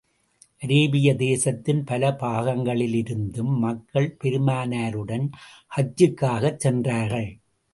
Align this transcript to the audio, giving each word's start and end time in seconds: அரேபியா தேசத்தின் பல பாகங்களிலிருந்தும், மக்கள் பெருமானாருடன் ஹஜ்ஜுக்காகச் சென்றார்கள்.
அரேபியா 0.65 1.15
தேசத்தின் 1.15 1.83
பல 1.83 2.09
பாகங்களிலிருந்தும், 2.11 3.53
மக்கள் 3.59 4.17
பெருமானாருடன் 4.23 5.29
ஹஜ்ஜுக்காகச் 5.77 6.57
சென்றார்கள். 6.57 7.31